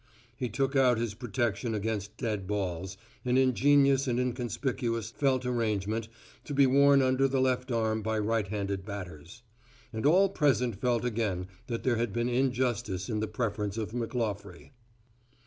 [0.35, 6.07] He took out his protection against dead balls, an ingenious and inconspicuous felt arrangement
[6.45, 9.43] to be worn under the left arm by right handed batters.
[9.93, 14.71] And all present felt again that there had been injustice in the preference of McClaughrey.